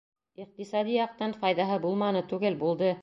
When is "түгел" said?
2.33-2.59